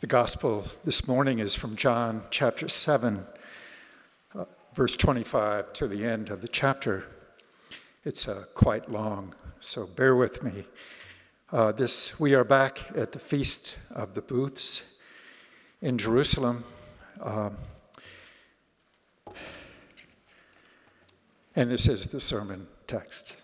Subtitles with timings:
[0.00, 3.24] The gospel this morning is from John chapter 7,
[4.34, 7.06] uh, verse 25 to the end of the chapter.
[8.04, 10.66] It's uh, quite long, so bear with me.
[11.50, 14.82] Uh, this, we are back at the Feast of the Booths
[15.80, 16.64] in Jerusalem.
[17.22, 17.56] Um,
[21.54, 23.34] and this is the sermon text.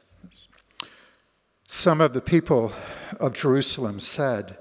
[1.67, 2.73] Some of the people
[3.19, 4.59] of Jerusalem said,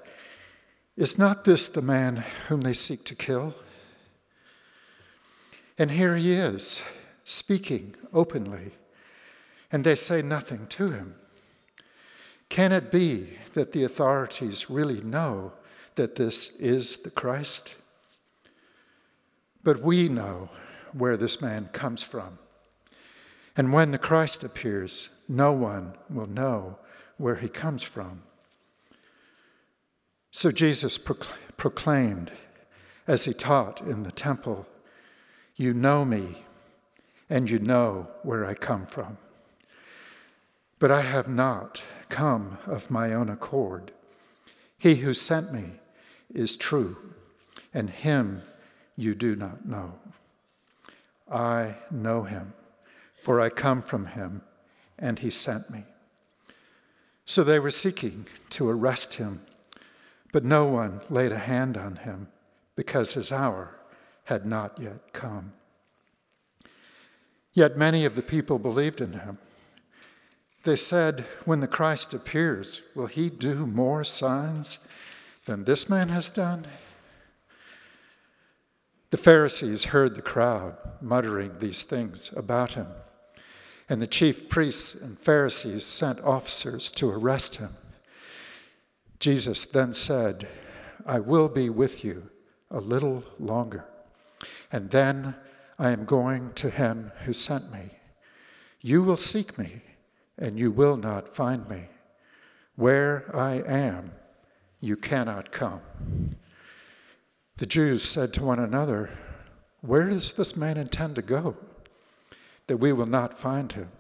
[1.02, 3.56] is not this the man whom they seek to kill?
[5.76, 6.80] And here he is,
[7.24, 8.74] speaking openly,
[9.72, 11.16] and they say nothing to him.
[12.50, 15.54] Can it be that the authorities really know
[15.96, 17.74] that this is the Christ?
[19.64, 20.50] But we know
[20.94, 22.38] where this man comes from.
[23.58, 26.78] And when the Christ appears, no one will know
[27.18, 28.22] where he comes from.
[30.32, 32.32] So Jesus proclaimed
[33.06, 34.66] as he taught in the temple,
[35.58, 36.46] You know me,
[37.30, 39.18] and you know where I come from.
[40.80, 43.92] But I have not come of my own accord.
[44.78, 45.74] He who sent me
[46.34, 46.98] is true,
[47.74, 48.42] and him
[48.96, 49.96] you do not know.
[51.30, 52.54] I know him,
[53.16, 54.42] for I come from him,
[54.98, 55.84] and he sent me.
[57.26, 59.42] So they were seeking to arrest him
[60.32, 62.28] but no one laid a hand on him
[62.76, 63.76] because his hour
[64.26, 65.54] had not yet come.
[67.54, 69.38] Yet many of the people believed in him.
[70.64, 74.80] They said, When the Christ appears, will he do more signs
[75.46, 76.66] than this man has done?
[79.10, 82.88] The Pharisees heard the crowd muttering these things about him,
[83.90, 87.76] and the chief priests and Pharisees sent officers to arrest him.
[89.22, 90.48] Jesus then said,
[91.06, 92.32] I will be with you
[92.72, 93.86] a little longer,
[94.72, 95.36] and then
[95.78, 97.92] I am going to him who sent me.
[98.82, 99.84] You will seek me,
[100.40, 101.90] and you will not find me.
[102.76, 104.14] Where I am,
[104.80, 105.82] you cannot come.
[107.58, 109.12] The Jews said to one another,
[109.82, 111.58] Where does this man intend to go,
[112.66, 113.92] that we will not find him?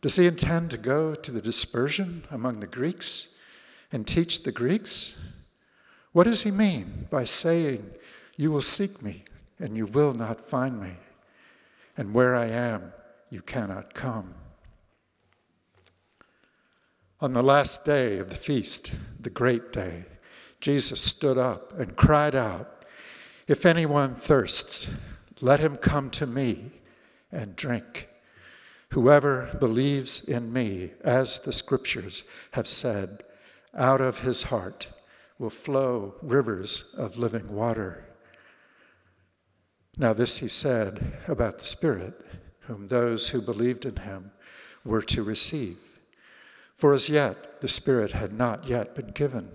[0.00, 3.28] Does he intend to go to the dispersion among the Greeks?
[3.92, 5.14] And teach the Greeks?
[6.12, 7.90] What does he mean by saying,
[8.36, 9.24] You will seek me
[9.58, 10.94] and you will not find me,
[11.96, 12.92] and where I am,
[13.30, 14.34] you cannot come?
[17.20, 20.06] On the last day of the feast, the great day,
[20.60, 22.84] Jesus stood up and cried out,
[23.46, 24.88] If anyone thirsts,
[25.40, 26.72] let him come to me
[27.30, 28.08] and drink.
[28.90, 33.22] Whoever believes in me, as the scriptures have said,
[33.76, 34.88] out of his heart
[35.38, 38.04] will flow rivers of living water.
[39.96, 42.14] Now, this he said about the Spirit,
[42.60, 44.30] whom those who believed in him
[44.84, 46.00] were to receive.
[46.74, 49.50] For as yet the Spirit had not yet been given,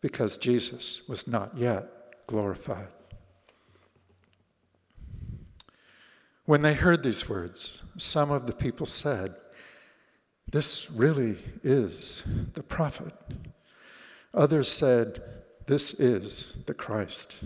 [0.00, 2.88] because Jesus was not yet glorified.
[6.44, 9.34] When they heard these words, some of the people said,
[10.50, 12.24] This really is
[12.54, 13.12] the prophet.
[14.34, 15.22] Others said,
[15.66, 17.38] This is the Christ.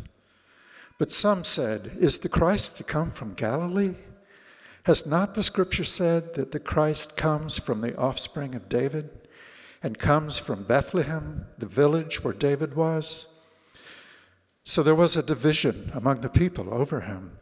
[0.99, 3.95] But some said, Is the Christ to come from Galilee?
[4.85, 9.11] Has not the scripture said that the Christ comes from the offspring of David
[9.83, 13.27] and comes from Bethlehem, the village where David was?
[14.63, 17.39] So there was a division among the people over him.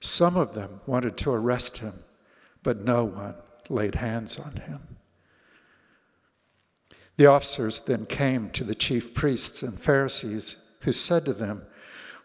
[0.00, 2.02] Some of them wanted to arrest him,
[2.64, 3.34] but no one
[3.68, 4.91] laid hands on him.
[7.16, 11.62] The officers then came to the chief priests and Pharisees, who said to them,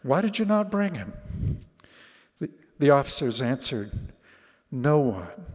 [0.02, 1.14] Why did you not bring him?
[2.40, 2.50] The,
[2.80, 3.92] the officers answered,
[4.72, 5.46] No one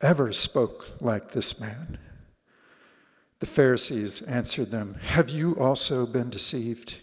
[0.00, 1.98] ever spoke like this man.
[3.38, 6.96] The Pharisees answered them, Have you also been deceived?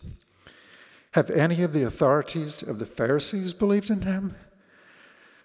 [1.11, 4.35] Have any of the authorities of the Pharisees believed in him?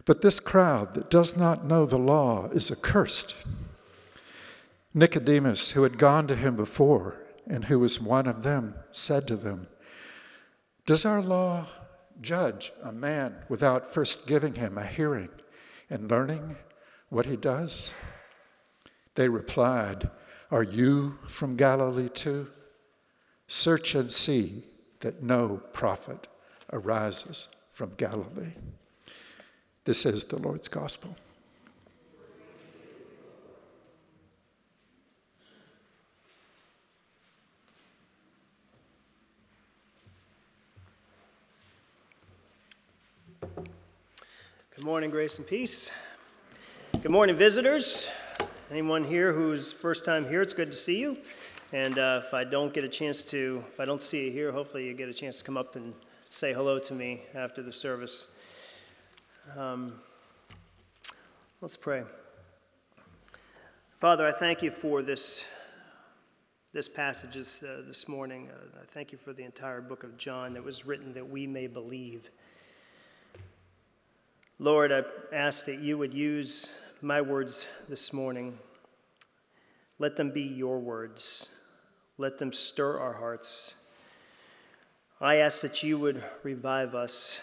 [0.07, 3.35] But this crowd that does not know the law is accursed.
[4.95, 9.37] Nicodemus, who had gone to him before and who was one of them, said to
[9.37, 9.69] them,
[10.87, 11.67] Does our law
[12.21, 15.31] judge a man without first giving him a hearing
[15.91, 16.57] and learning
[17.11, 17.93] what he does?
[19.15, 20.11] They replied,
[20.51, 22.49] Are you from Galilee too?
[23.47, 24.65] Search and see
[25.01, 26.29] that no prophet
[26.73, 28.53] arises from Galilee.
[29.85, 31.17] This is the Lord's gospel.
[44.79, 45.91] Good morning, grace and peace.
[47.03, 48.09] Good morning, visitors.
[48.71, 51.17] Anyone here who's first time here, it's good to see you.
[51.73, 54.53] And uh, if I don't get a chance to, if I don't see you here,
[54.53, 55.95] hopefully you get a chance to come up and
[56.31, 58.37] say hello to me after the service.
[59.57, 59.95] Um,
[61.61, 62.05] let's pray.
[63.97, 65.45] Father, I thank you for this,
[66.73, 68.49] this passage this, uh, this morning.
[68.49, 71.49] Uh, I thank you for the entire book of John that was written that we
[71.49, 72.31] may believe.
[74.61, 78.59] Lord, I ask that you would use my words this morning.
[80.01, 81.49] Let them be your words.
[82.17, 83.77] Let them stir our hearts.
[85.21, 87.41] I ask that you would revive us.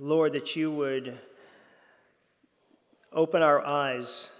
[0.00, 1.16] Lord, that you would
[3.12, 4.32] open our eyes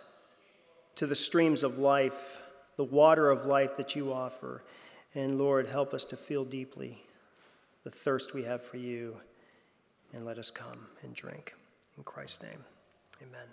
[0.96, 2.40] to the streams of life,
[2.76, 4.64] the water of life that you offer.
[5.14, 6.98] And Lord, help us to feel deeply
[7.84, 9.18] the thirst we have for you.
[10.12, 11.54] And let us come and drink.
[11.96, 12.62] In Christ's name,
[13.22, 13.48] amen.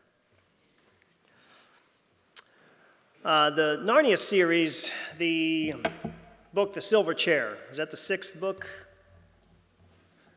[3.24, 5.75] Uh, the Narnia series, the
[6.54, 8.68] book, The Silver Chair, is that the sixth book?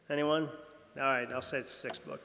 [0.08, 0.48] Anyone?
[0.96, 2.22] All right, I'll say it's the sixth book.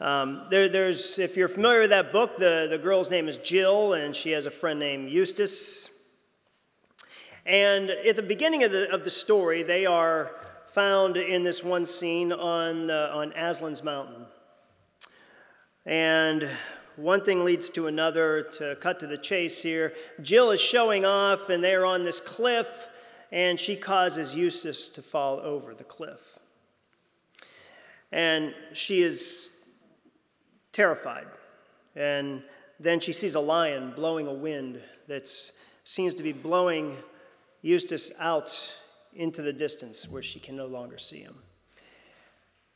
[0.00, 3.92] Um, there, there's, if you're familiar with that book, the, the girl's name is Jill,
[3.92, 5.90] and she has a friend named Eustace.
[7.44, 10.30] And at the beginning of the, of the story, they are
[10.68, 14.24] found in this one scene on, uh, on Aslan's Mountain.
[15.86, 16.48] And
[16.96, 18.42] one thing leads to another.
[18.52, 19.92] To cut to the chase here,
[20.22, 22.86] Jill is showing off, and they're on this cliff,
[23.32, 26.38] and she causes Eustace to fall over the cliff.
[28.12, 29.50] And she is
[30.72, 31.26] terrified.
[31.96, 32.42] And
[32.78, 35.28] then she sees a lion blowing a wind that
[35.84, 36.96] seems to be blowing
[37.62, 38.78] Eustace out
[39.14, 41.36] into the distance where she can no longer see him.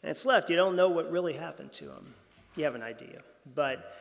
[0.03, 0.51] And it's left.
[0.51, 2.15] You don't know what really happened to him.
[2.59, 3.23] You have an idea.
[3.55, 3.95] But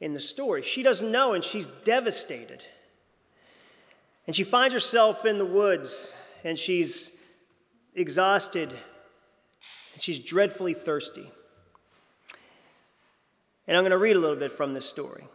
[0.00, 2.64] in the story, she doesn't know and she's devastated.
[4.26, 6.12] And she finds herself in the woods
[6.42, 7.16] and she's
[7.94, 8.70] exhausted
[9.92, 11.30] and she's dreadfully thirsty.
[13.68, 15.28] And I'm going to read a little bit from this story.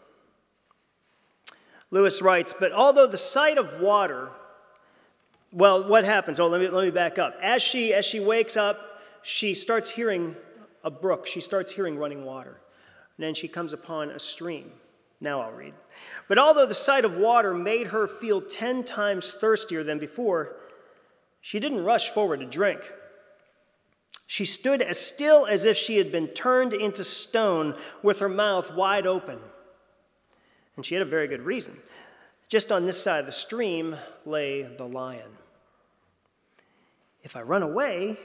[1.90, 4.30] Lewis writes, But although the sight of water,
[5.54, 6.38] well, what happens?
[6.38, 7.34] Oh, let me, let me back up.
[7.42, 10.36] As she, as she wakes up, she starts hearing
[10.88, 11.28] a brook.
[11.28, 12.62] She starts hearing running water.
[13.18, 14.72] And then she comes upon a stream.
[15.20, 15.74] Now I'll read.
[16.28, 20.56] But although the sight of water made her feel ten times thirstier than before,
[21.42, 22.80] she didn't rush forward to drink.
[24.28, 28.74] She stood as still as if she had been turned into stone with her mouth
[28.74, 29.40] wide open.
[30.76, 31.78] And she had a very good reason.
[32.48, 35.32] Just on this side of the stream lay the lion.
[37.24, 38.18] If I run away,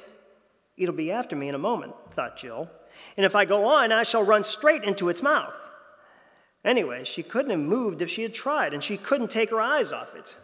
[0.76, 2.70] It'll be after me in a moment, thought Jill.
[3.16, 5.58] And if I go on, I shall run straight into its mouth.
[6.64, 9.92] Anyway, she couldn't have moved if she had tried, and she couldn't take her eyes
[9.92, 10.36] off it.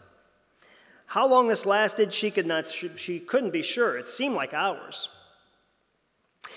[1.07, 3.97] How long this lasted, she, could not, she couldn't be sure.
[3.97, 5.09] It seemed like hours.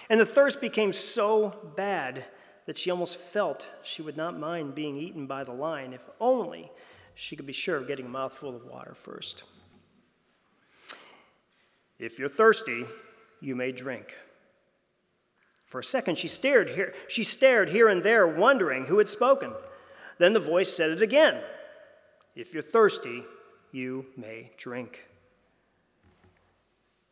[0.09, 2.25] And the thirst became so bad
[2.65, 6.71] that she almost felt she would not mind being eaten by the lion if only
[7.15, 9.43] she could be sure of getting a mouthful of water first.
[11.97, 12.85] If you're thirsty,
[13.41, 14.15] you may drink.
[15.65, 19.53] For a second, she stared here, she stared here and there, wondering who had spoken.
[20.17, 21.41] Then the voice said it again
[22.35, 23.23] If you're thirsty,
[23.71, 25.05] you may drink.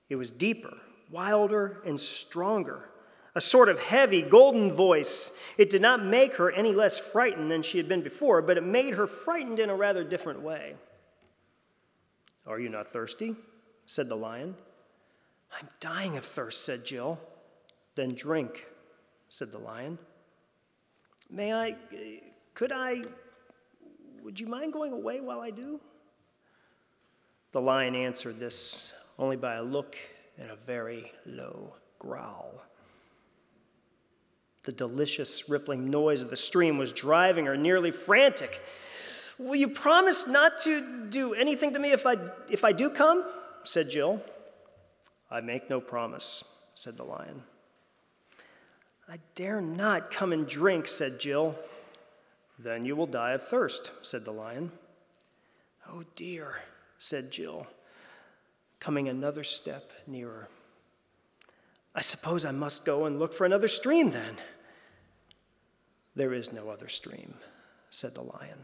[0.09, 0.77] It was deeper,
[1.09, 2.89] wilder, and stronger.
[3.35, 5.31] A sort of heavy, golden voice.
[5.57, 8.63] It did not make her any less frightened than she had been before, but it
[8.63, 10.75] made her frightened in a rather different way.
[12.45, 13.35] Are you not thirsty?
[13.85, 14.55] said the lion.
[15.57, 17.19] I'm dying of thirst, said Jill.
[17.95, 18.67] Then drink,
[19.29, 19.97] said the lion.
[21.29, 21.75] May I,
[22.53, 23.01] could I,
[24.23, 25.79] would you mind going away while I do?
[27.51, 29.95] The lion answered this only by a look
[30.37, 32.63] and a very low growl.
[34.63, 38.61] The delicious rippling noise of the stream was driving her nearly frantic.
[39.37, 42.17] Will you promise not to do anything to me if I,
[42.49, 43.25] if I do come?
[43.63, 44.21] said Jill.
[45.31, 46.43] I make no promise,
[46.75, 47.43] said the lion.
[49.07, 51.55] I dare not come and drink, said Jill.
[52.57, 54.71] Then you will die of thirst, said the lion.
[55.87, 56.61] Oh dear,
[56.97, 57.65] said Jill,
[58.79, 60.49] coming another step nearer.
[61.95, 64.37] I suppose I must go and look for another stream then.
[66.15, 67.35] There is no other stream,
[67.89, 68.59] said the lion.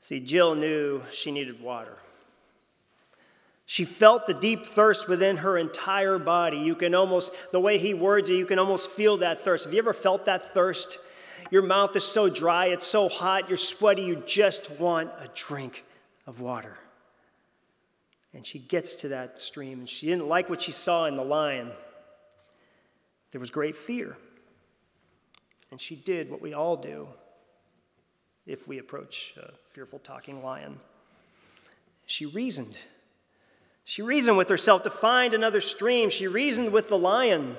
[0.00, 1.98] See, Jill knew she needed water.
[3.70, 6.56] She felt the deep thirst within her entire body.
[6.56, 9.66] You can almost, the way he words it, you can almost feel that thirst.
[9.66, 10.98] Have you ever felt that thirst?
[11.50, 15.84] Your mouth is so dry, it's so hot, you're sweaty, you just want a drink
[16.26, 16.78] of water.
[18.32, 21.22] And she gets to that stream, and she didn't like what she saw in the
[21.22, 21.70] lion.
[23.32, 24.16] There was great fear.
[25.70, 27.08] And she did what we all do
[28.46, 30.80] if we approach a fearful talking lion.
[32.06, 32.78] She reasoned.
[33.88, 36.10] She reasoned with herself to find another stream.
[36.10, 37.56] She reasoned with the lion.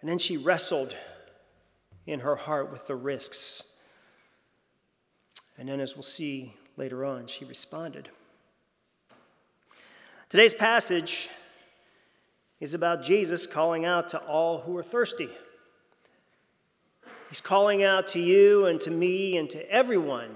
[0.00, 0.96] And then she wrestled
[2.04, 3.62] in her heart with the risks.
[5.56, 8.08] And then, as we'll see later on, she responded.
[10.28, 11.28] Today's passage
[12.58, 15.28] is about Jesus calling out to all who are thirsty.
[17.28, 20.34] He's calling out to you and to me and to everyone,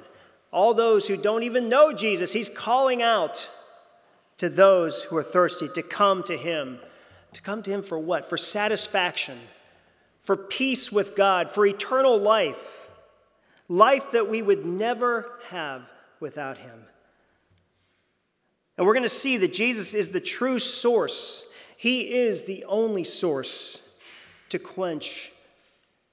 [0.52, 2.32] all those who don't even know Jesus.
[2.32, 3.50] He's calling out
[4.38, 6.78] to those who are thirsty to come to Him.
[7.32, 8.28] To come to Him for what?
[8.28, 9.38] For satisfaction,
[10.22, 12.88] for peace with God, for eternal life,
[13.68, 15.82] life that we would never have
[16.20, 16.86] without Him.
[18.76, 21.44] And we're going to see that Jesus is the true source
[21.76, 23.82] he is the only source
[24.48, 25.30] to quench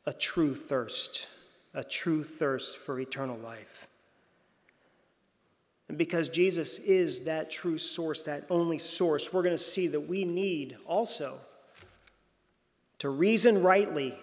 [0.05, 1.29] a true thirst,
[1.73, 3.87] a true thirst for eternal life.
[5.93, 9.99] And because Jesus is that true source, that only source, we're going to see that
[9.99, 11.37] we need also
[12.97, 14.15] to reason rightly,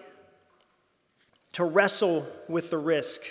[1.53, 3.23] to wrestle with the risk,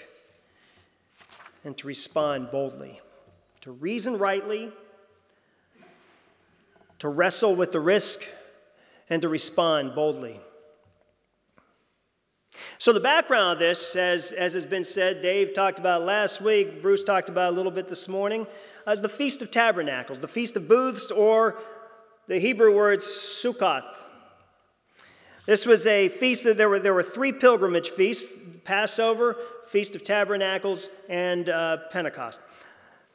[1.66, 2.98] and to respond boldly.
[3.60, 4.72] To reason rightly,
[7.00, 8.22] to wrestle with the risk,
[9.10, 10.40] and to respond boldly.
[12.80, 16.80] So, the background of this, as, as has been said, Dave talked about last week,
[16.80, 18.46] Bruce talked about a little bit this morning,
[18.88, 21.58] is the Feast of Tabernacles, the Feast of Booths, or
[22.26, 23.84] the Hebrew word Sukkoth.
[25.44, 28.32] This was a feast that there were, there were three pilgrimage feasts
[28.64, 29.36] Passover,
[29.68, 32.40] Feast of Tabernacles, and uh, Pentecost.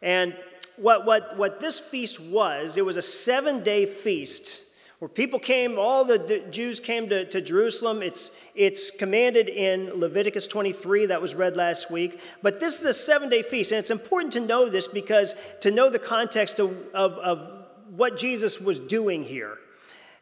[0.03, 0.37] And
[0.75, 4.64] what, what, what this feast was, it was a seven day feast
[5.05, 8.01] where people came, all the Jews came to, to Jerusalem.
[8.01, 12.19] It's, it's commanded in Leviticus 23, that was read last week.
[12.41, 15.69] But this is a seven day feast, and it's important to know this because to
[15.69, 19.59] know the context of, of, of what Jesus was doing here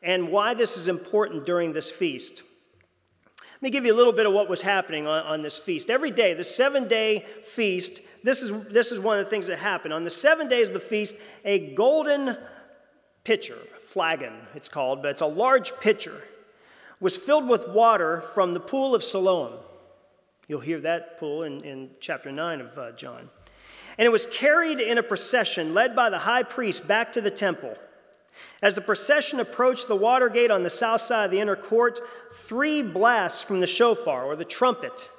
[0.01, 2.43] and why this is important during this feast.
[3.37, 5.89] Let me give you a little bit of what was happening on, on this feast.
[5.89, 9.59] Every day, the seven day feast, this is, this is one of the things that
[9.59, 9.93] happened.
[9.93, 12.35] On the seven days of the feast, a golden
[13.23, 13.55] pitcher,
[13.93, 16.23] flagon it's called, but it's a large pitcher,
[16.99, 19.53] was filled with water from the pool of Siloam.
[20.47, 23.29] You'll hear that pool in, in chapter 9 of uh, John.
[23.97, 27.29] And it was carried in a procession led by the high priest back to the
[27.31, 27.77] temple.
[28.63, 31.99] As the procession approached the water gate on the south side of the inner court,
[32.33, 35.09] three blasts from the shofar, or the trumpet,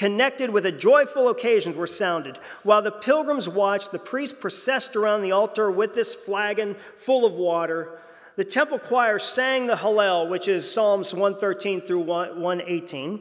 [0.00, 2.38] connected with a joyful occasion, were sounded.
[2.62, 7.34] While the pilgrims watched, the priest processed around the altar with this flagon full of
[7.34, 8.00] water.
[8.36, 13.20] The temple choir sang the Hallel, which is Psalms 113 through 118.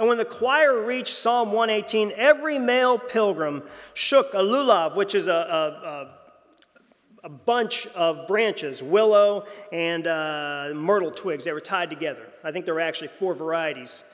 [0.00, 3.62] And when the choir reached Psalm 118, every male pilgrim
[3.94, 6.16] shook a lulav, which is a, a, a
[7.22, 11.44] a bunch of branches, willow and uh, myrtle twigs.
[11.44, 12.24] They were tied together.
[12.44, 14.04] I think there were actually four varieties.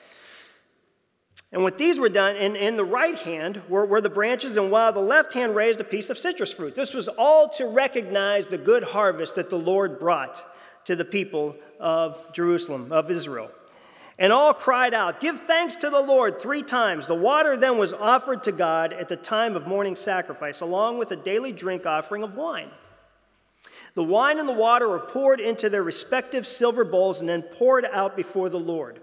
[1.53, 4.71] And what these were done, in, in the right hand were, were the branches, and
[4.71, 6.73] while the left hand raised a piece of citrus fruit.
[6.73, 10.43] This was all to recognize the good harvest that the Lord brought
[10.85, 13.51] to the people of Jerusalem, of Israel.
[14.17, 17.05] And all cried out, Give thanks to the Lord three times.
[17.05, 21.11] The water then was offered to God at the time of morning sacrifice, along with
[21.11, 22.71] a daily drink offering of wine.
[23.93, 27.85] The wine and the water were poured into their respective silver bowls and then poured
[27.85, 29.01] out before the Lord.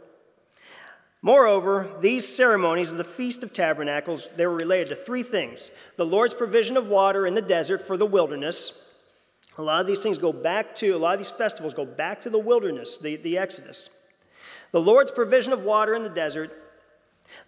[1.22, 5.70] Moreover, these ceremonies of the Feast of Tabernacles, they were related to three things.
[5.96, 8.86] The Lord's provision of water in the desert for the wilderness.
[9.58, 12.22] A lot of these things go back to, a lot of these festivals go back
[12.22, 13.90] to the wilderness, the, the Exodus.
[14.72, 16.56] The Lord's provision of water in the desert.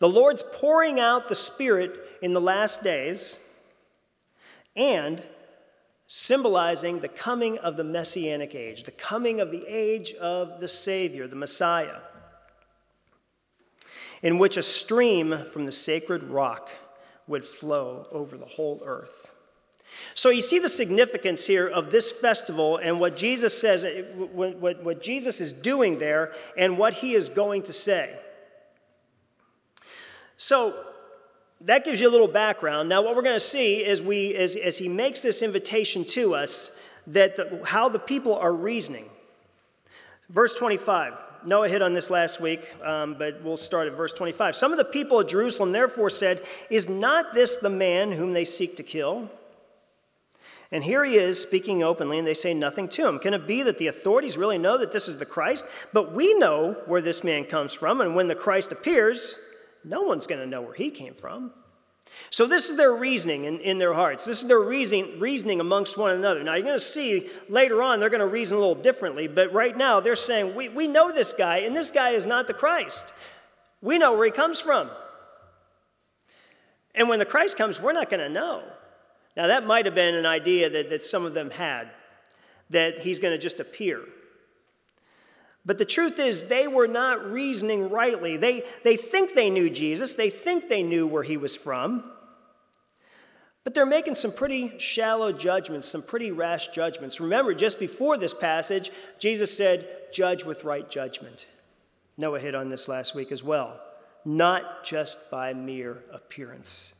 [0.00, 3.38] The Lord's pouring out the Spirit in the last days.
[4.76, 5.22] And
[6.06, 11.26] symbolizing the coming of the Messianic age, the coming of the age of the Savior,
[11.26, 12.00] the Messiah
[14.22, 16.70] in which a stream from the sacred rock
[17.26, 19.30] would flow over the whole earth.
[20.14, 25.02] So you see the significance here of this festival and what Jesus says, what, what,
[25.02, 28.18] Jesus is doing there, and what he is going to say.
[30.36, 30.74] So
[31.60, 32.88] that gives you a little background.
[32.88, 36.34] Now, what we're going to see is we, as, as he makes this invitation to
[36.34, 36.70] us,
[37.06, 39.08] that the, how the people are reasoning.
[40.28, 41.14] Verse 25.
[41.44, 44.54] Noah hit on this last week, um, but we'll start at verse 25.
[44.56, 48.44] Some of the people of Jerusalem therefore said, Is not this the man whom they
[48.44, 49.30] seek to kill?
[50.70, 53.18] And here he is speaking openly, and they say nothing to him.
[53.18, 55.66] Can it be that the authorities really know that this is the Christ?
[55.92, 59.38] But we know where this man comes from, and when the Christ appears,
[59.84, 61.52] no one's going to know where he came from.
[62.30, 64.24] So, this is their reasoning in, in their hearts.
[64.24, 66.42] This is their reasoning, reasoning amongst one another.
[66.42, 69.52] Now, you're going to see later on they're going to reason a little differently, but
[69.52, 72.54] right now they're saying, we, we know this guy, and this guy is not the
[72.54, 73.12] Christ.
[73.80, 74.90] We know where he comes from.
[76.94, 78.62] And when the Christ comes, we're not going to know.
[79.36, 81.90] Now, that might have been an idea that, that some of them had,
[82.70, 84.00] that he's going to just appear.
[85.64, 88.36] But the truth is, they were not reasoning rightly.
[88.36, 92.04] They, they think they knew Jesus, they think they knew where he was from,
[93.64, 97.20] but they're making some pretty shallow judgments, some pretty rash judgments.
[97.20, 101.46] Remember, just before this passage, Jesus said, Judge with right judgment.
[102.18, 103.80] Noah hit on this last week as well,
[104.24, 106.94] not just by mere appearance.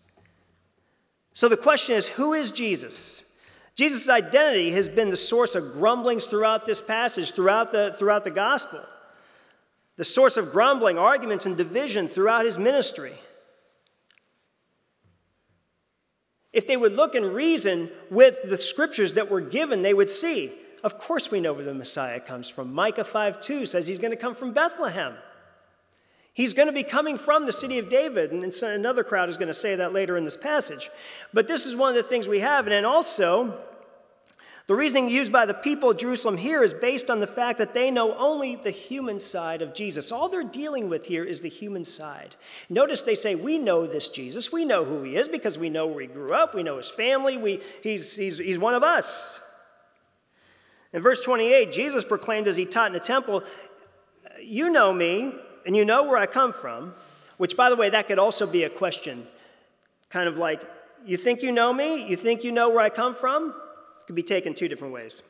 [1.34, 3.24] So the question is who is Jesus?
[3.74, 8.30] Jesus' identity has been the source of grumblings throughout this passage, throughout the, throughout the
[8.30, 8.80] gospel.
[9.96, 13.12] The source of grumbling, arguments, and division throughout his ministry.
[16.52, 20.52] If they would look and reason with the scriptures that were given, they would see,
[20.84, 22.74] of course, we know where the Messiah comes from.
[22.74, 25.14] Micah 5 2 says he's going to come from Bethlehem.
[26.34, 29.48] He's going to be coming from the city of David, and another crowd is going
[29.48, 30.90] to say that later in this passage.
[31.34, 32.66] But this is one of the things we have.
[32.66, 33.58] And also,
[34.66, 37.74] the reasoning used by the people of Jerusalem here is based on the fact that
[37.74, 40.10] they know only the human side of Jesus.
[40.10, 42.34] All they're dealing with here is the human side.
[42.70, 44.50] Notice they say, We know this Jesus.
[44.50, 46.54] We know who he is because we know where he grew up.
[46.54, 47.36] We know his family.
[47.36, 49.38] We, he's, he's, he's one of us.
[50.94, 53.42] In verse 28, Jesus proclaimed as he taught in the temple,
[54.40, 55.34] You know me
[55.66, 56.94] and you know where I come from,
[57.36, 59.26] which, by the way, that could also be a question.
[60.10, 60.62] Kind of like,
[61.04, 62.06] you think you know me?
[62.06, 63.50] You think you know where I come from?
[64.00, 65.22] It could be taken two different ways.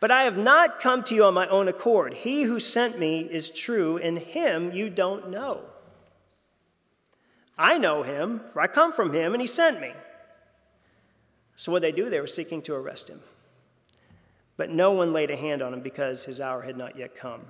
[0.00, 2.14] But I have not come to you on my own accord.
[2.14, 5.62] He who sent me is true, and him you don't know.
[7.58, 9.92] I know him, for I come from him, and he sent me.
[11.56, 13.20] So, what they do, they were seeking to arrest him.
[14.56, 17.40] But no one laid a hand on him because his hour had not yet come.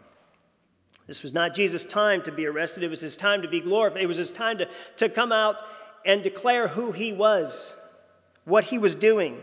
[1.09, 4.03] This was not Jesus' time to be arrested, it was his time to be glorified.
[4.03, 4.69] It was his time to,
[4.99, 5.57] to come out
[6.05, 7.75] and declare who he was,
[8.45, 9.39] what he was doing.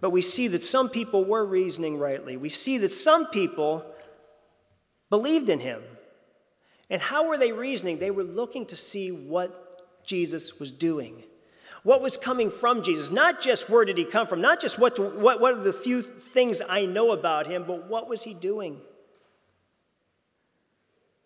[0.00, 2.36] But we see that some people were reasoning rightly.
[2.36, 3.84] We see that some people
[5.10, 5.82] believed in him.
[6.90, 7.98] And how were they reasoning?
[7.98, 11.22] They were looking to see what Jesus was doing.
[11.82, 13.10] What was coming from Jesus?
[13.10, 15.72] Not just where did he come from, not just what, to, what, what are the
[15.72, 18.80] few things I know about him, but what was he doing?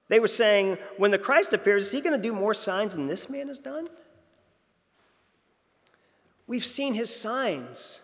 [0.08, 3.06] They were saying, when the Christ appears, is he going to do more signs than
[3.06, 3.88] this man has done?
[6.46, 8.00] We've seen his signs.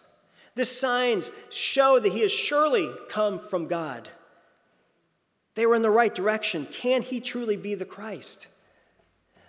[0.54, 4.08] The signs show that he has surely come from God.
[5.54, 6.66] They were in the right direction.
[6.66, 8.48] Can he truly be the Christ?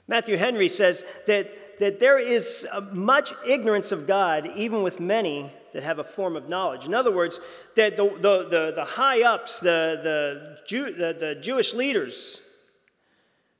[0.07, 5.51] Matthew Henry says that, that there is uh, much ignorance of God, even with many
[5.73, 6.85] that have a form of knowledge.
[6.85, 7.39] In other words,
[7.75, 12.39] that the, the, the, the high ups, the, the, Jew, the, the Jewish leaders,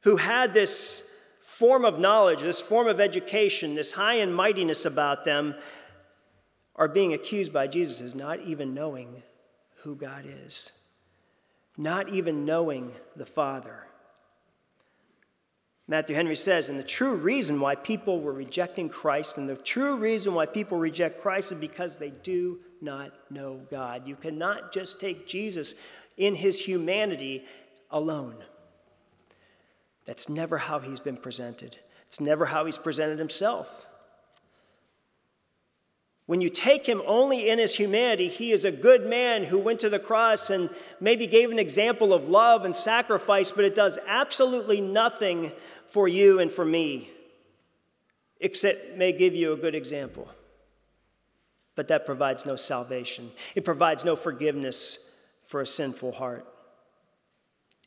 [0.06, 1.04] who had this
[1.42, 5.56] form of knowledge, this form of education, this high and mightiness about them,
[6.76, 9.24] are being accused by Jesus as not even knowing
[9.78, 10.72] who God is,
[11.76, 13.88] not even knowing the Father.
[15.88, 19.98] Matthew Henry says, and the true reason why people were rejecting Christ, and the true
[19.98, 24.08] reason why people reject Christ is because they do not know God.
[24.08, 25.74] You cannot just take Jesus
[26.16, 27.44] in his humanity
[27.90, 28.36] alone.
[30.06, 31.78] That's never how he's been presented.
[32.06, 33.86] It's never how he's presented himself.
[36.28, 39.80] When you take him only in his humanity, he is a good man who went
[39.82, 44.00] to the cross and maybe gave an example of love and sacrifice, but it does
[44.08, 45.52] absolutely nothing
[45.88, 47.12] for you and for me,
[48.40, 50.28] except may give you a good example.
[51.76, 55.16] But that provides no salvation, it provides no forgiveness
[55.46, 56.48] for a sinful heart.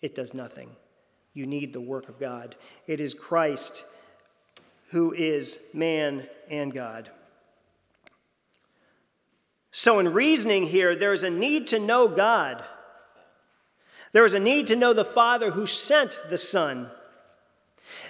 [0.00, 0.70] It does nothing
[1.32, 2.56] you need the work of God.
[2.86, 3.84] It is Christ
[4.90, 7.10] who is man and God.
[9.70, 12.64] So, in reasoning here, there is a need to know God.
[14.12, 16.90] There is a need to know the Father who sent the Son.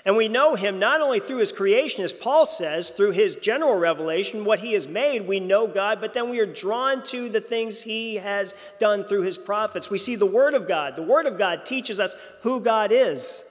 [0.05, 3.75] And we know him not only through his creation, as Paul says, through his general
[3.75, 7.41] revelation, what he has made, we know God, but then we are drawn to the
[7.41, 9.91] things he has done through his prophets.
[9.91, 10.97] We see the Word of God.
[10.97, 13.43] The Word of God teaches us who God is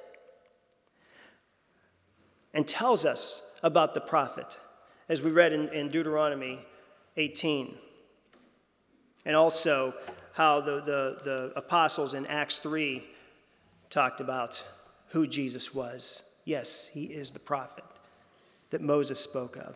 [2.53, 4.57] and tells us about the prophet,
[5.10, 6.60] as we read in, in Deuteronomy
[7.17, 7.75] 18.
[9.25, 9.93] And also
[10.33, 13.03] how the, the, the apostles in Acts 3
[13.89, 14.63] talked about
[15.07, 16.23] who Jesus was.
[16.47, 17.83] Yes, he is the prophet
[18.69, 19.75] that Moses spoke of,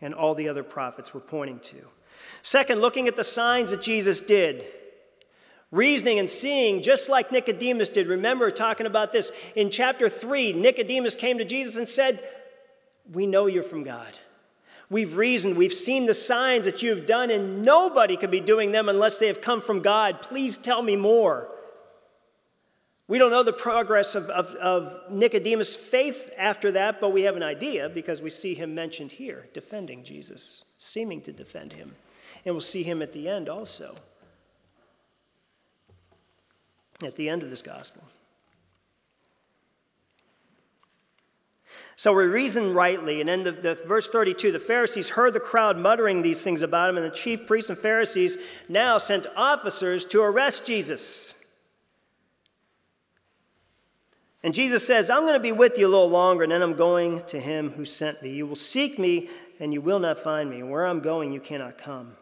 [0.00, 1.76] and all the other prophets were pointing to.
[2.42, 4.64] Second, looking at the signs that Jesus did.
[5.70, 8.08] Reasoning and seeing, just like Nicodemus did.
[8.08, 10.52] Remember talking about this in chapter 3.
[10.54, 12.24] Nicodemus came to Jesus and said,
[13.12, 14.18] We know you're from God.
[14.90, 18.72] We've reasoned, we've seen the signs that you have done, and nobody could be doing
[18.72, 20.22] them unless they have come from God.
[20.22, 21.46] Please tell me more.
[23.08, 27.36] We don't know the progress of, of, of, Nicodemus' faith after that, but we have
[27.36, 31.94] an idea because we see him mentioned here, defending Jesus, seeming to defend him.
[32.44, 33.96] And we'll see him at the end also,
[37.02, 38.04] at the end of this gospel.
[41.96, 45.78] So we reason rightly, and then the, the, verse 32 the Pharisees heard the crowd
[45.78, 48.36] muttering these things about him, and the chief priests and Pharisees
[48.68, 51.37] now sent officers to arrest Jesus.
[54.48, 56.72] And Jesus says, I'm going to be with you a little longer, and then I'm
[56.72, 58.30] going to him who sent me.
[58.30, 59.28] You will seek me,
[59.60, 60.62] and you will not find me.
[60.62, 62.16] Where I'm going, you cannot come.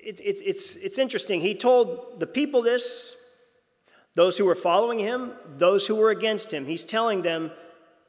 [0.00, 1.40] It, it, it's, it's interesting.
[1.40, 3.14] He told the people this,
[4.16, 6.66] those who were following him, those who were against him.
[6.66, 7.52] He's telling them,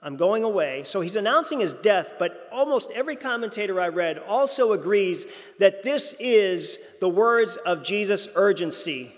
[0.02, 0.86] I'm going away.
[0.86, 5.28] So he's announcing his death, but almost every commentator I read also agrees
[5.60, 9.14] that this is the words of Jesus' urgency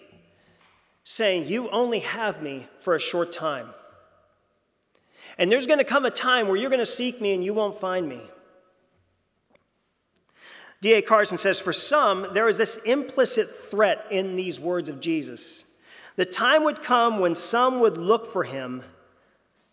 [1.03, 3.69] saying, You only have me for a short time.
[5.37, 7.53] And there's going to come a time where you're going to seek me and you
[7.53, 8.21] won't find me.
[10.81, 11.01] D.A.
[11.01, 15.65] Carson says, For some, there is this implicit threat in these words of Jesus.
[16.15, 18.83] The time would come when some would look for him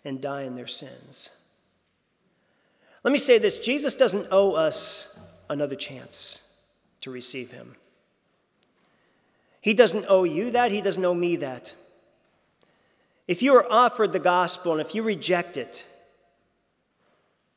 [0.04, 1.30] and die in their sins.
[3.02, 6.42] Let me say this Jesus doesn't owe us another chance
[7.00, 7.76] to receive him.
[9.66, 11.74] He doesn't owe you that, He doesn't owe me that.
[13.26, 15.84] If you are offered the gospel and if you reject it,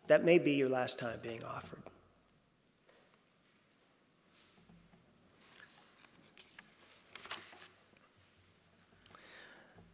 [0.08, 1.78] that may be your last time being offered.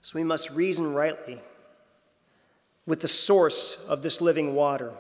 [0.02, 1.42] So we must reason rightly
[2.86, 4.94] with the source of this living water,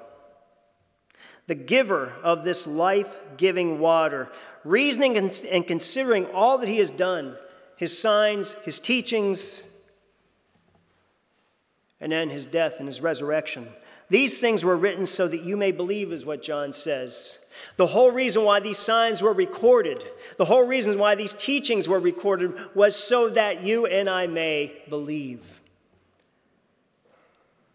[1.48, 4.30] the giver of this life giving water,
[4.66, 7.38] reasoning and considering all that he has done
[7.78, 9.68] his signs, his teachings,
[12.00, 13.68] and then his death and his resurrection.
[14.08, 17.40] These things were written so that you may believe, is what John says.
[17.78, 20.04] The whole reason why these signs were recorded,
[20.38, 24.84] the whole reason why these teachings were recorded, was so that you and I may
[24.90, 25.60] believe.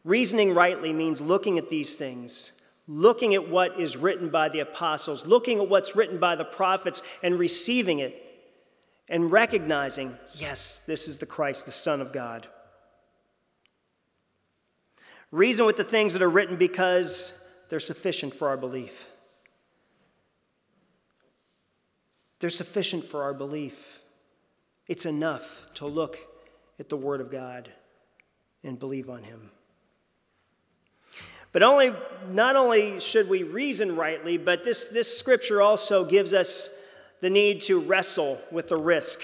[0.05, 2.53] Reasoning rightly means looking at these things
[2.91, 7.05] looking at what is written by the apostles, looking at what's written by the prophets,
[7.23, 8.35] and receiving it
[9.09, 12.49] and recognizing, yes, this is the Christ, the Son of God.
[15.31, 17.33] Reason with the things that are written because
[17.69, 19.07] they're sufficient for our belief.
[22.41, 24.01] They're sufficient for our belief.
[24.89, 26.19] It's enough to look
[26.81, 27.71] at the Word of God
[28.65, 29.53] and believe on Him.
[31.53, 31.93] But only,
[32.29, 36.71] not only should we reason rightly, but this, this scripture also gives us
[37.21, 39.23] the need to wrestle with the risk.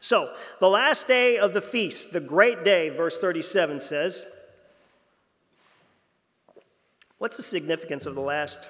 [0.00, 4.26] So, the last day of the feast, the great day, verse 37 says,
[7.18, 8.68] What's the significance of the last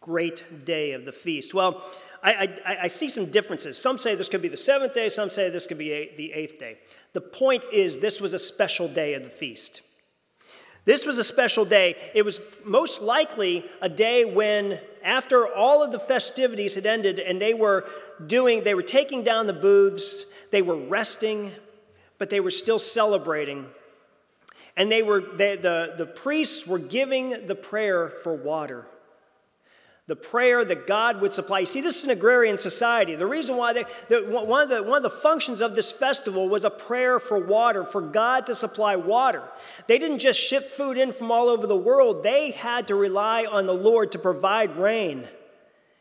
[0.00, 1.52] great day of the feast?
[1.52, 1.84] Well,
[2.22, 3.76] I, I, I, see some differences.
[3.76, 6.32] Some say this could be the seventh day, some say this could be a, the
[6.32, 6.78] eighth day.
[7.12, 9.82] The point is, this was a special day of the feast.
[10.84, 11.96] This was a special day.
[12.14, 17.40] It was most likely a day when, after all of the festivities had ended and
[17.40, 17.86] they were
[18.26, 21.52] doing, they were taking down the booths, they were resting,
[22.18, 23.66] but they were still celebrating.
[24.76, 28.86] And they were, they, the, the priests were giving the prayer for water
[30.10, 31.60] the prayer that God would supply.
[31.60, 33.14] You see, this is an agrarian society.
[33.14, 36.48] The reason why they, the, one, of the, one of the functions of this festival
[36.48, 39.44] was a prayer for water, for God to supply water.
[39.86, 43.44] They didn't just ship food in from all over the world, they had to rely
[43.44, 45.28] on the Lord to provide rain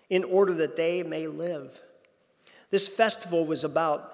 [0.10, 1.80] in order that they may live.
[2.72, 4.12] This festival was about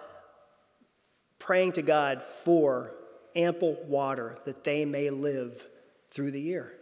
[1.40, 2.92] praying to God for
[3.34, 5.66] ample water that they may live
[6.10, 6.74] through the year.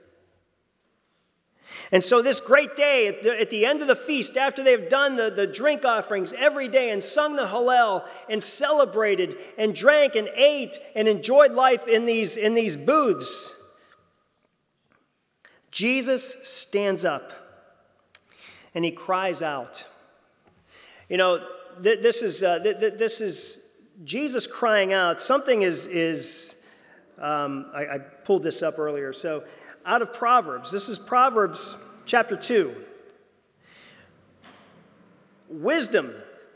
[1.91, 4.89] And so, this great day, at the, at the, end of the feast, after they've
[4.89, 10.15] done the, the drink offerings every day and sung the Hallel and celebrated and drank
[10.15, 13.55] and ate and enjoyed life in these, in these booths,
[15.71, 17.31] Jesus stands up
[18.75, 19.85] and he cries out.
[21.09, 21.45] You know,
[21.81, 23.59] th- this, is, uh, th- th- this is
[24.03, 25.21] Jesus crying out.
[25.21, 26.55] Something is, is
[27.19, 29.13] um, I, I pulled this up earlier.
[29.13, 29.43] So,
[29.85, 32.75] out of Proverbs, this is Proverbs chapter 2.
[35.49, 36.13] Wisdom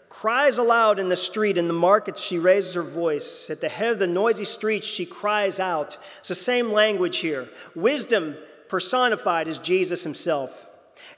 [0.10, 1.58] cries aloud in the street.
[1.58, 3.50] In the markets, she raises her voice.
[3.50, 5.98] At the head of the noisy streets, she cries out.
[6.20, 7.50] It's the same language here.
[7.76, 8.36] Wisdom
[8.70, 10.66] personified as Jesus himself.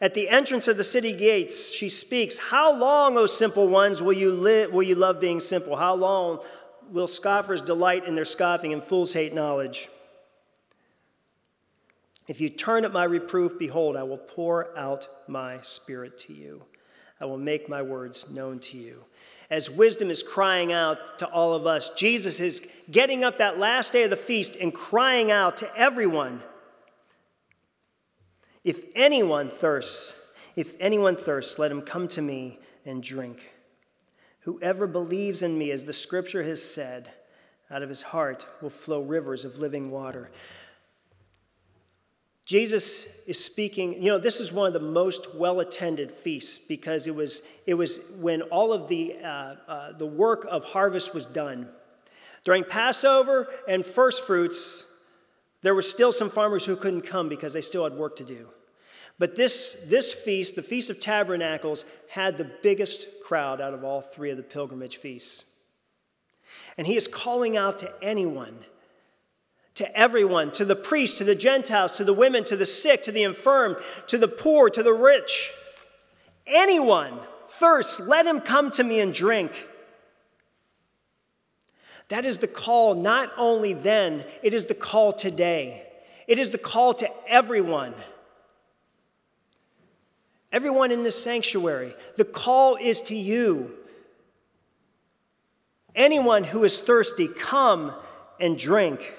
[0.02, 4.13] At the entrance of the city gates, she speaks, How long, O simple ones, will
[4.13, 5.76] you, live, will you love being simple?
[5.76, 6.39] How long
[6.91, 9.89] will scoffers delight in their scoffing and fools hate knowledge?
[12.30, 16.63] If you turn at my reproof, behold, I will pour out my spirit to you.
[17.20, 19.04] I will make my words known to you.
[19.50, 23.92] As wisdom is crying out to all of us, Jesus is getting up that last
[23.92, 26.42] day of the feast and crying out to everyone
[28.63, 30.15] if anyone thirsts,
[30.56, 33.52] if anyone thirsts, let him come to me and drink.
[34.42, 37.10] Whoever believes in me, as the scripture has said,
[37.72, 40.30] out of his heart will flow rivers of living water.
[42.50, 47.06] Jesus is speaking, you know, this is one of the most well attended feasts because
[47.06, 51.28] it was, it was when all of the, uh, uh, the work of harvest was
[51.28, 51.70] done.
[52.44, 54.88] During Passover and first fruits,
[55.62, 58.48] there were still some farmers who couldn't come because they still had work to do.
[59.20, 64.02] But this, this feast, the Feast of Tabernacles, had the biggest crowd out of all
[64.02, 65.46] three of the pilgrimage feasts.
[66.80, 68.58] And he is calling out to anyone,
[69.80, 73.13] to everyone, to the priests, to the Gentiles, to the women, to the sick, to
[73.13, 75.52] the infirm, to the poor, to the rich.
[76.46, 79.68] Anyone thirsts, let him come to me and drink.
[82.10, 85.88] That is the call not only then, it is the call today.
[86.28, 87.94] It is the call to everyone.
[90.52, 93.72] Everyone in this sanctuary, the call is to you.
[95.96, 97.94] Anyone who is thirsty, come
[98.42, 99.13] and drink.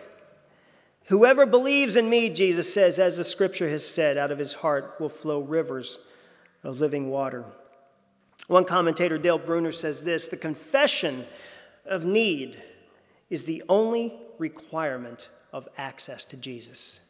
[1.10, 4.94] Whoever believes in me, Jesus says, as the scripture has said, out of his heart
[5.00, 5.98] will flow rivers
[6.62, 7.44] of living water.
[8.46, 11.26] One commentator, Dale Bruner, says this the confession
[11.84, 12.62] of need
[13.28, 17.00] is the only requirement of access to Jesus.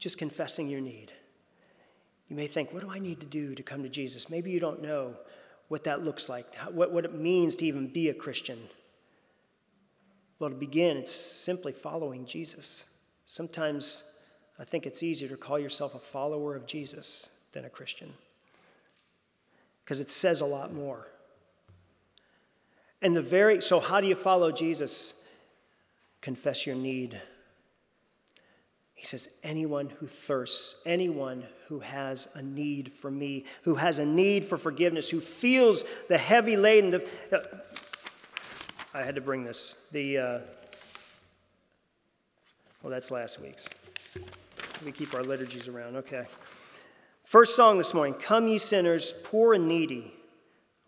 [0.00, 1.12] Just confessing your need.
[2.26, 4.28] You may think, what do I need to do to come to Jesus?
[4.28, 5.14] Maybe you don't know
[5.68, 8.58] what that looks like, what, what it means to even be a Christian.
[10.38, 12.86] Well, to begin, it's simply following Jesus.
[13.24, 14.04] Sometimes
[14.58, 18.12] I think it's easier to call yourself a follower of Jesus than a Christian
[19.84, 21.08] because it says a lot more.
[23.00, 25.22] And the very, so how do you follow Jesus?
[26.20, 27.20] Confess your need.
[28.94, 34.04] He says, anyone who thirsts, anyone who has a need for me, who has a
[34.04, 36.90] need for forgiveness, who feels the heavy laden.
[36.90, 37.42] The, uh,
[38.98, 39.76] I had to bring this.
[39.92, 40.38] The, uh,
[42.82, 43.68] well, that's last week's.
[44.84, 45.94] We keep our liturgies around.
[45.94, 46.24] Okay.
[47.22, 50.12] First song this morning Come, ye sinners, poor and needy,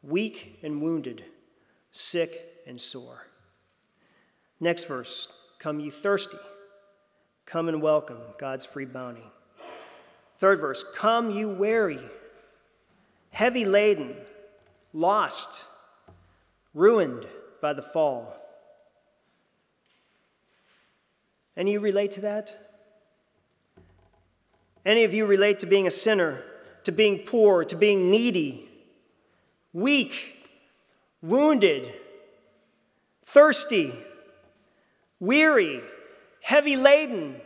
[0.02, 1.24] weak and wounded,
[1.92, 3.28] sick and sore.
[4.58, 5.28] Next verse
[5.60, 6.38] Come, ye thirsty
[7.46, 9.30] Come and welcome God's free bounty.
[10.36, 12.00] Third verse Come, you weary,
[13.30, 14.16] heavy laden,
[14.92, 15.68] lost,
[16.74, 17.28] ruined
[17.60, 18.36] by the fall.
[21.56, 22.56] Any of you relate to that?
[24.84, 26.42] Any of you relate to being a sinner,
[26.84, 28.68] to being poor, to being needy,
[29.72, 30.48] weak,
[31.20, 31.92] wounded,
[33.24, 33.92] thirsty,
[35.18, 35.82] weary,
[36.42, 37.36] heavy laden,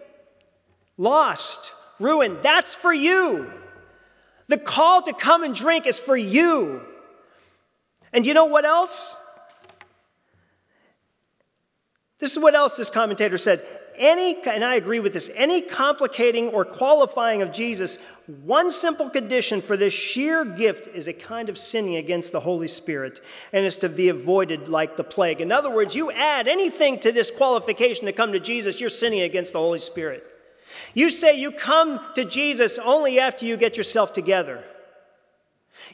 [0.97, 2.39] lost, ruined.
[2.43, 3.53] That's for you.
[4.47, 6.83] The call to come and drink is for you.
[8.13, 9.17] And you know what else?
[12.25, 13.63] This is what else this commentator said.
[13.99, 17.99] Any, and I agree with this, any complicating or qualifying of Jesus,
[18.45, 22.67] one simple condition for this sheer gift is a kind of sinning against the Holy
[22.67, 23.21] Spirit
[23.53, 25.43] and is to be avoided like the plague.
[25.43, 29.21] In other words, you add anything to this qualification to come to Jesus, you're sinning
[29.21, 30.25] against the Holy Spirit.
[30.95, 34.65] You say you come to Jesus only after you get yourself together.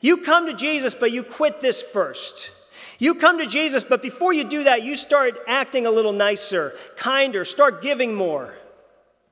[0.00, 2.52] You come to Jesus, but you quit this first.
[3.00, 6.74] You come to Jesus, but before you do that, you start acting a little nicer,
[6.96, 8.54] kinder, start giving more.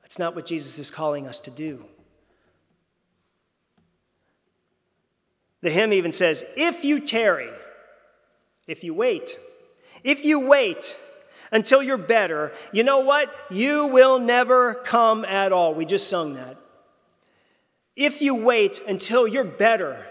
[0.00, 1.84] That's not what Jesus is calling us to do.
[5.60, 7.50] The hymn even says, If you tarry,
[8.66, 9.38] if you wait,
[10.02, 10.96] if you wait
[11.52, 13.30] until you're better, you know what?
[13.50, 15.74] You will never come at all.
[15.74, 16.56] We just sung that.
[17.94, 20.06] If you wait until you're better,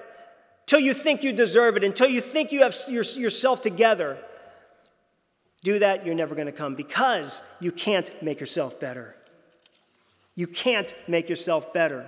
[0.68, 4.20] till you think you deserve it, until you think you have your, yourself together,
[5.64, 9.16] do that, you're never going to come because you can't make yourself better.
[10.36, 12.08] You can't make yourself better.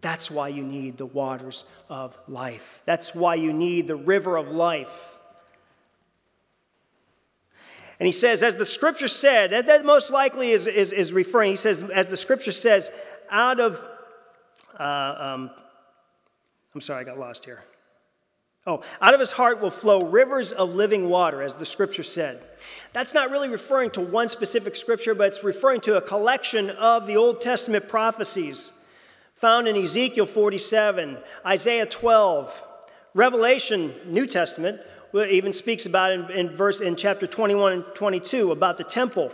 [0.00, 2.82] That's why you need the waters of life.
[2.86, 5.10] That's why you need the river of life.
[8.00, 11.50] And he says, as the scripture said, that, that most likely is, is, is, referring,
[11.50, 12.90] he says, as the scripture says,
[13.30, 13.80] out of,
[14.76, 15.50] uh, um,
[16.74, 17.62] I'm sorry, I got lost here.
[18.64, 22.40] Oh, out of his heart will flow rivers of living water, as the scripture said.
[22.92, 27.08] That's not really referring to one specific scripture, but it's referring to a collection of
[27.08, 28.72] the Old Testament prophecies
[29.34, 32.62] found in Ezekiel 47, Isaiah 12,
[33.14, 34.84] Revelation, New Testament,
[35.28, 39.32] even speaks about in, in verse in chapter 21 and 22 about the temple.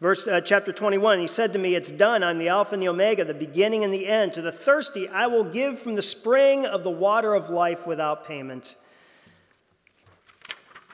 [0.00, 2.22] Verse uh, chapter 21, he said to me, It's done.
[2.22, 4.32] I'm the Alpha and the Omega, the beginning and the end.
[4.34, 8.26] To the thirsty, I will give from the spring of the water of life without
[8.26, 8.76] payment.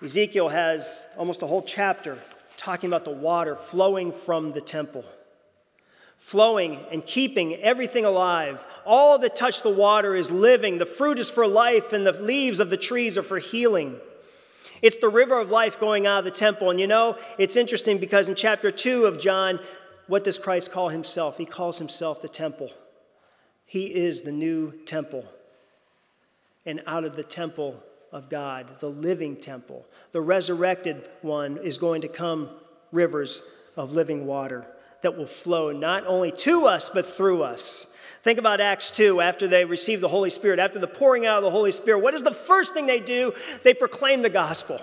[0.03, 2.19] Ezekiel has almost a whole chapter
[2.57, 5.05] talking about the water flowing from the temple
[6.25, 8.65] flowing and keeping everything alive.
[8.87, 10.79] All that touch the water is living.
[10.79, 13.97] The fruit is for life, and the leaves of the trees are for healing.
[14.83, 16.71] It's the river of life going out of the temple.
[16.71, 19.61] And you know, it's interesting because in chapter 2 of John,
[20.07, 21.39] what does Christ call himself?
[21.39, 22.71] He calls himself the temple.
[23.67, 25.25] He is the new temple.
[26.67, 27.83] And out of the temple
[28.13, 32.51] of God, the living temple, the resurrected one, is going to come
[32.93, 33.43] rivers
[33.77, 34.67] of living water
[35.03, 37.95] that will flow not only to us, but through us.
[38.25, 41.45] Think about Acts 2 after they receive the Holy Spirit, after the pouring out of
[41.45, 41.99] the Holy Spirit.
[41.99, 43.35] What is the first thing they do?
[43.63, 44.81] They proclaim the gospel.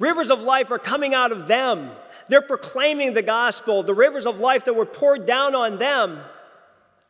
[0.00, 1.92] Rivers of life are coming out of them.
[2.28, 3.84] They're proclaiming the gospel.
[3.84, 6.18] The rivers of life that were poured down on them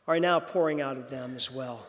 [0.06, 1.86] are now pouring out of them as well.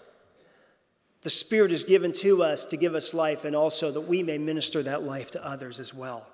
[1.24, 4.38] The Spirit is given to us to give us life and also that we may
[4.38, 6.26] minister that life to others as well.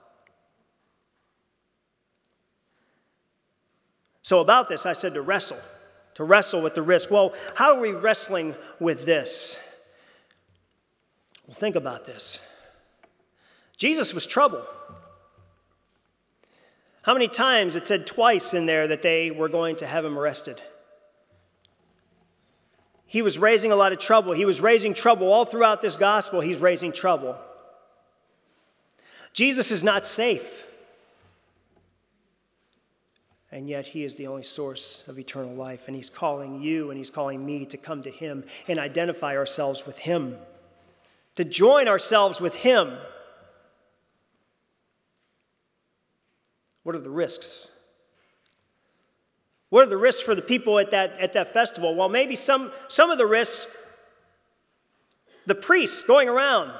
[4.21, 5.57] So, about this, I said to wrestle,
[6.15, 7.09] to wrestle with the risk.
[7.09, 9.59] Well, how are we wrestling with this?
[11.47, 12.39] Well, think about this.
[13.77, 14.65] Jesus was trouble.
[17.03, 20.17] How many times it said twice in there that they were going to have him
[20.17, 20.61] arrested?
[23.07, 24.33] He was raising a lot of trouble.
[24.33, 26.39] He was raising trouble all throughout this gospel.
[26.39, 27.37] He's raising trouble.
[29.33, 30.65] Jesus is not safe
[33.51, 35.83] and yet he is the only source of eternal life.
[35.87, 39.85] And he's calling you and he's calling me to come to him and identify ourselves
[39.85, 40.37] with him,
[41.35, 42.97] to join ourselves with him.
[46.83, 47.69] What are the risks?
[49.69, 51.93] What are the risks for the people at that, at that festival?
[51.93, 53.67] Well, maybe some, some of the risks,
[55.45, 56.71] the priests going around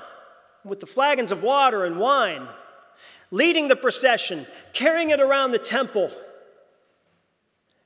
[0.64, 2.48] with the flagons of water and wine,
[3.30, 6.12] leading the procession, carrying it around the temple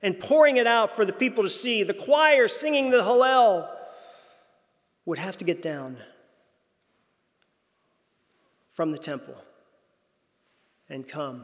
[0.05, 3.67] and pouring it out for the people to see, the choir singing the Hallel,
[5.03, 5.97] would have to get down
[8.71, 9.33] from the temple
[10.87, 11.43] and come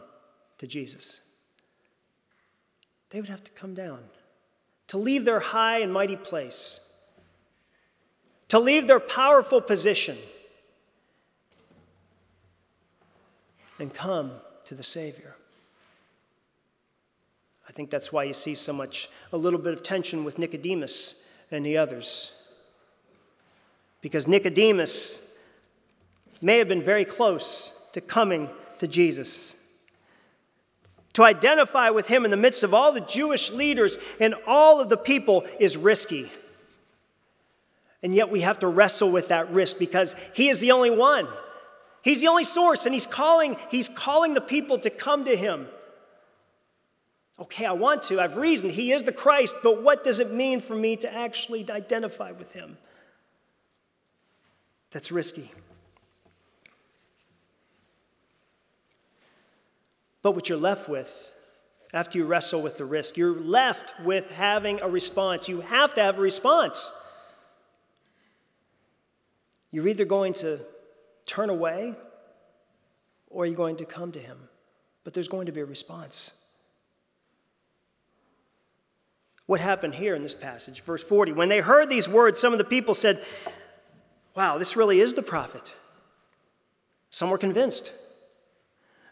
[0.59, 1.21] to Jesus.
[3.09, 4.03] They would have to come down
[4.89, 6.81] to leave their high and mighty place,
[8.49, 10.19] to leave their powerful position,
[13.79, 14.33] and come
[14.65, 15.35] to the Savior.
[17.71, 21.23] I think that's why you see so much, a little bit of tension with Nicodemus
[21.51, 22.33] and the others.
[24.01, 25.25] Because Nicodemus
[26.41, 29.55] may have been very close to coming to Jesus.
[31.13, 34.89] To identify with him in the midst of all the Jewish leaders and all of
[34.89, 36.29] the people is risky.
[38.03, 41.25] And yet we have to wrestle with that risk because he is the only one.
[42.01, 45.67] He's the only source, and he's calling, he's calling the people to come to him.
[47.39, 48.19] Okay, I want to.
[48.19, 48.73] I've reasoned.
[48.73, 52.53] He is the Christ, but what does it mean for me to actually identify with
[52.53, 52.77] him?
[54.91, 55.51] That's risky.
[60.21, 61.31] But what you're left with
[61.93, 65.49] after you wrestle with the risk, you're left with having a response.
[65.49, 66.91] You have to have a response.
[69.71, 70.59] You're either going to
[71.25, 71.95] turn away?
[73.29, 74.37] Or you're going to come to him?
[75.03, 76.33] But there's going to be a response.
[79.51, 80.79] What happened here in this passage?
[80.79, 81.33] Verse 40.
[81.33, 83.21] When they heard these words, some of the people said,
[84.33, 85.73] Wow, this really is the prophet.
[87.09, 87.91] Some were convinced.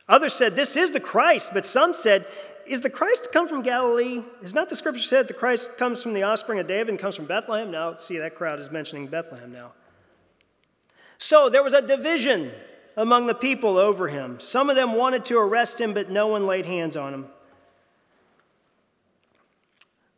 [0.07, 1.51] Others said, This is the Christ.
[1.53, 2.25] But some said,
[2.65, 4.23] Is the Christ come from Galilee?
[4.41, 7.17] Is not the scripture said the Christ comes from the offspring of David and comes
[7.17, 7.69] from Bethlehem?
[7.69, 9.73] Now, see, that crowd is mentioning Bethlehem now.
[11.17, 12.53] So there was a division
[12.95, 14.39] among the people over him.
[14.39, 17.27] Some of them wanted to arrest him, but no one laid hands on him.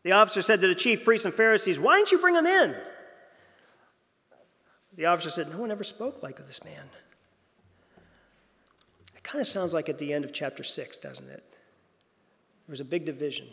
[0.04, 2.76] The officer said to the chief priests and Pharisees, Why didn't you bring him in?
[4.96, 6.90] The officer said, No one ever spoke like this man.
[9.16, 11.44] It kind of sounds like at the end of chapter 6, doesn't it?
[12.68, 13.48] There was a big division.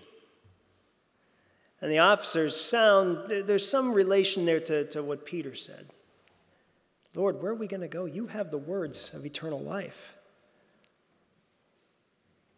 [1.80, 5.86] And the officers sound, there's some relation there to, to what Peter said.
[7.14, 8.04] Lord, where are we going to go?
[8.04, 10.16] You have the words of eternal life.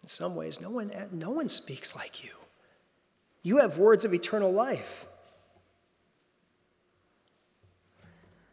[0.03, 2.31] In some ways, no one, no one speaks like you.
[3.43, 5.07] You have words of eternal life.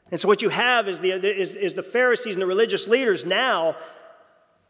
[0.09, 3.25] And so, what you have is the, is, is the Pharisees and the religious leaders
[3.25, 3.75] now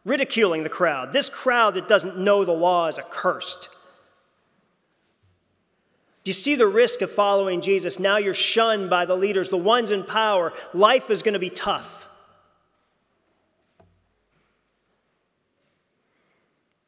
[0.04, 1.12] ridiculing the crowd.
[1.12, 3.68] This crowd that doesn't know the law is accursed.
[6.24, 7.98] Do you see the risk of following Jesus?
[7.98, 10.52] Now you're shunned by the leaders, the ones in power.
[10.74, 12.08] Life is going to be tough.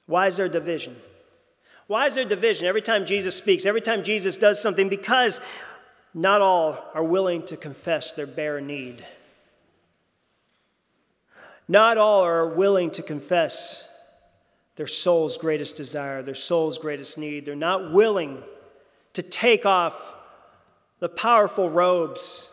[0.06, 0.96] Why is there division?
[1.90, 4.88] Why is there division every time Jesus speaks, every time Jesus does something?
[4.88, 5.40] Because
[6.14, 9.04] not all are willing to confess their bare need.
[11.66, 13.88] Not all are willing to confess
[14.76, 17.44] their soul's greatest desire, their soul's greatest need.
[17.44, 18.40] They're not willing
[19.14, 20.14] to take off
[21.00, 22.50] the powerful robes.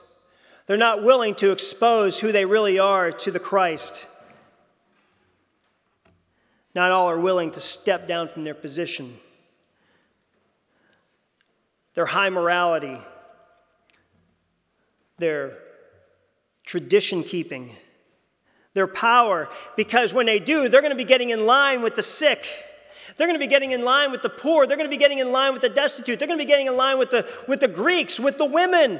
[0.65, 4.07] They're not willing to expose who they really are to the Christ.
[6.73, 9.13] Not all are willing to step down from their position.
[11.97, 12.97] Their high morality,
[15.17, 15.57] their
[16.63, 17.71] tradition keeping,
[18.75, 22.03] their power, because when they do, they're going to be getting in line with the
[22.03, 22.45] sick
[23.17, 24.67] they're going to be getting in line with the poor.
[24.67, 26.19] They're going to be getting in line with the destitute.
[26.19, 28.99] They're going to be getting in line with the, with the Greeks, with the women,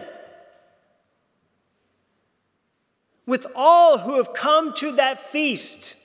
[3.28, 5.98] with all who have come to that feast.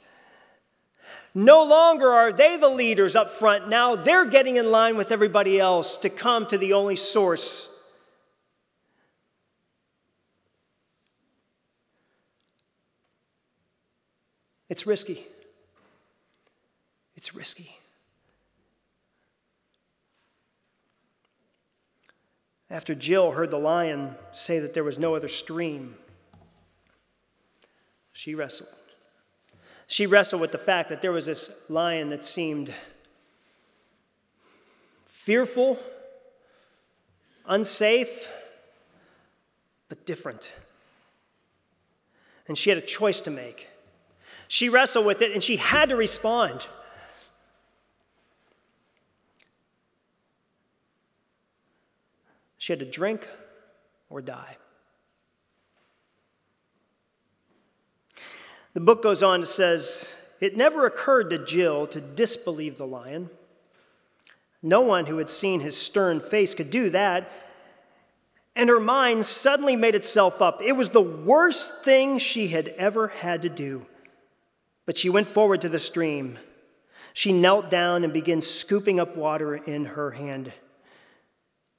[1.34, 3.68] No longer are they the leaders up front.
[3.68, 7.68] Now they're getting in line with everybody else to come to the only source.
[14.68, 15.26] It's risky.
[17.14, 17.78] It's risky.
[22.72, 25.94] after Jill heard the lion say that there was no other stream.
[28.14, 28.70] She wrestled.
[29.86, 32.72] She wrestled with the fact that there was this lion that seemed
[35.04, 35.78] fearful,
[37.46, 38.28] unsafe,
[39.88, 40.52] but different.
[42.48, 43.68] And she had a choice to make.
[44.48, 46.66] She wrestled with it and she had to respond.
[52.58, 53.28] She had to drink
[54.08, 54.56] or die.
[58.74, 63.30] The book goes on to says, It never occurred to Jill to disbelieve the lion.
[64.62, 67.30] No one who had seen his stern face could do that.
[68.54, 70.60] And her mind suddenly made itself up.
[70.62, 73.86] It was the worst thing she had ever had to do.
[74.86, 76.38] But she went forward to the stream.
[77.12, 80.52] She knelt down and began scooping up water in her hand.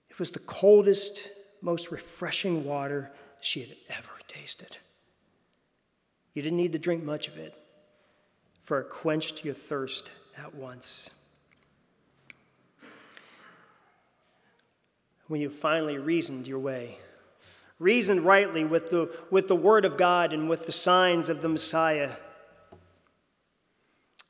[0.10, 1.32] It was the coldest,
[1.62, 4.78] most refreshing water she had ever tasted.
[6.34, 7.54] You didn't need to drink much of it,
[8.62, 11.12] for it quenched your thirst at once.
[15.28, 16.98] When you finally reasoned your way,
[17.80, 21.50] reasoned rightly with the, with the Word of God and with the signs of the
[21.50, 22.12] Messiah,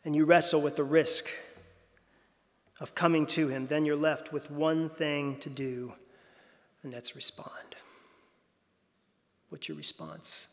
[0.06, 1.30] and you wrestle with the risk
[2.80, 5.93] of coming to Him, then you're left with one thing to do,
[6.84, 7.76] and that's respond.
[9.49, 10.49] What's your response?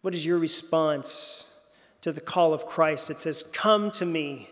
[0.00, 1.50] What is your response
[2.00, 4.48] to the call of Christ that says, Come to me?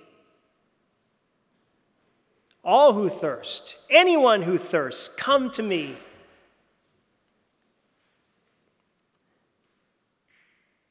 [2.64, 5.96] All who thirst, anyone who thirsts, come to me.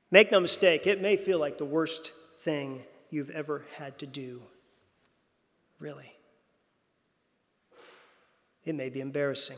[0.10, 4.42] Make no mistake, it may feel like the worst thing you've ever had to do
[5.80, 6.14] really.
[8.64, 9.58] It may be embarrassing,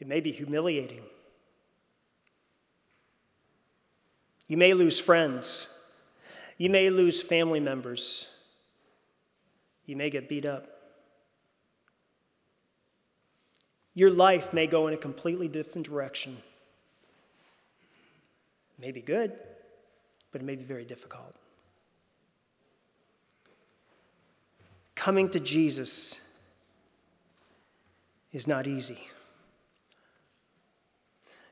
[0.00, 1.02] it may be humiliating.
[4.54, 5.68] You may lose friends.
[6.58, 8.28] You may lose family members.
[9.84, 10.68] You may get beat up.
[13.94, 16.36] Your life may go in a completely different direction.
[18.78, 19.32] It may be good,
[20.30, 21.34] but it may be very difficult.
[24.94, 26.20] Coming to Jesus
[28.32, 29.00] is not easy.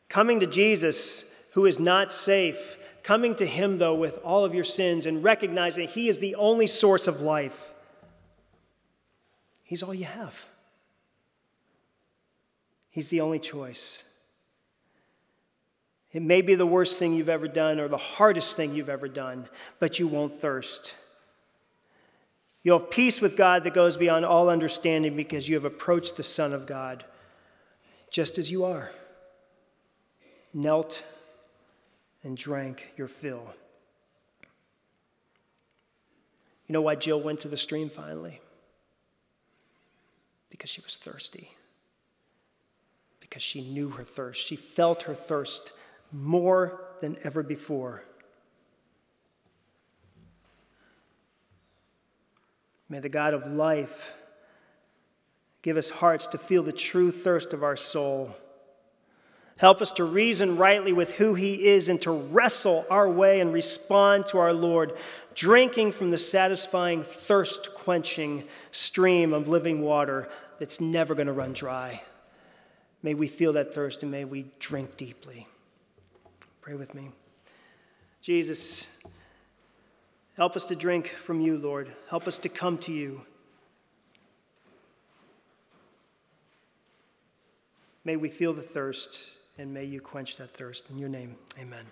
[0.09, 1.25] Coming to Jesus,
[1.55, 5.89] who is not safe, coming to Him, though, with all of your sins and recognizing
[5.89, 7.73] He is the only source of life,
[9.65, 10.47] He's all you have.
[12.91, 14.05] He's the only choice.
[16.13, 19.09] It may be the worst thing you've ever done or the hardest thing you've ever
[19.09, 19.49] done,
[19.81, 20.95] but you won't thirst.
[22.63, 26.23] You'll have peace with God that goes beyond all understanding because you have approached the
[26.23, 27.05] Son of God
[28.11, 28.93] just as you are,
[30.53, 31.03] knelt
[32.25, 33.55] and drank your fill.
[36.67, 38.41] You know why Jill went to the stream finally?
[40.51, 41.51] Because she was thirsty.
[43.21, 44.47] Because she knew her thirst.
[44.47, 45.73] She felt her thirst
[46.13, 48.05] more than ever before.
[52.89, 54.15] May the God of life
[55.63, 58.37] give us hearts to feel the true thirst of our soul.
[59.59, 63.53] Help us to reason rightly with who He is and to wrestle our way and
[63.53, 64.93] respond to our Lord,
[65.35, 70.29] drinking from the satisfying, thirst quenching stream of living water
[70.59, 72.03] that's never going to run dry.
[73.03, 75.47] May we feel that thirst and may we drink deeply.
[76.61, 77.11] Pray with me.
[78.21, 78.87] Jesus,
[80.37, 81.91] help us to drink from you, Lord.
[82.09, 83.23] Help us to come to you.
[88.05, 90.91] May we feel the thirst and may you quench that thirst.
[90.91, 91.85] In your name, amen.